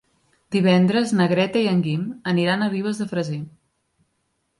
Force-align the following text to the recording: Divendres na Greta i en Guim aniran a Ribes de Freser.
Divendres 0.53 1.11
na 1.19 1.27
Greta 1.33 1.61
i 1.65 1.67
en 1.71 1.83
Guim 1.87 2.07
aniran 2.31 2.65
a 2.65 2.71
Ribes 2.73 3.03
de 3.03 3.07
Freser. 3.13 3.39